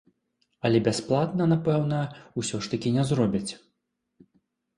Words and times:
Але 0.69 0.77
бясплатна, 0.87 1.47
напэўна, 1.53 1.99
ўсё 2.41 2.57
ж 2.65 2.73
такі 2.73 2.89
не 2.97 3.03
зробяць? 3.11 3.51